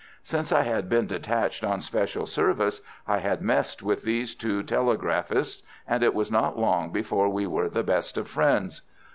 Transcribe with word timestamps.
Since 0.23 0.51
I 0.51 0.63
had 0.63 0.89
been 0.89 1.05
detached 1.05 1.63
on 1.63 1.79
special 1.79 2.25
service 2.25 2.81
I 3.07 3.19
had 3.19 3.43
messed 3.43 3.83
with 3.83 4.01
these 4.01 4.33
two 4.33 4.63
telegraphists, 4.63 5.61
and 5.87 6.01
it 6.01 6.15
was 6.15 6.31
not 6.31 6.57
long 6.57 6.91
before 6.91 7.29
we 7.29 7.45
were 7.45 7.69
the 7.69 7.83
best 7.83 8.17
of 8.17 8.27
friends. 8.27 8.81